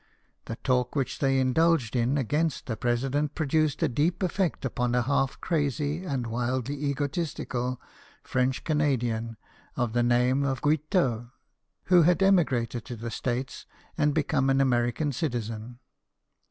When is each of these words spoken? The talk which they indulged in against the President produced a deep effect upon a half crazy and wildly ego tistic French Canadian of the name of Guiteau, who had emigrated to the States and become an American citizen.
The 0.45 0.55
talk 0.55 0.95
which 0.95 1.19
they 1.19 1.37
indulged 1.39 1.95
in 1.95 2.17
against 2.17 2.65
the 2.65 2.75
President 2.75 3.35
produced 3.35 3.83
a 3.83 3.87
deep 3.87 4.23
effect 4.23 4.65
upon 4.65 4.95
a 4.95 5.03
half 5.03 5.39
crazy 5.39 6.03
and 6.03 6.25
wildly 6.25 6.73
ego 6.75 7.05
tistic 7.07 7.77
French 8.23 8.63
Canadian 8.63 9.37
of 9.77 9.93
the 9.93 10.01
name 10.01 10.43
of 10.43 10.63
Guiteau, 10.63 11.29
who 11.83 12.01
had 12.01 12.23
emigrated 12.23 12.83
to 12.85 12.95
the 12.95 13.11
States 13.11 13.67
and 13.95 14.15
become 14.15 14.49
an 14.49 14.59
American 14.59 15.11
citizen. 15.11 15.77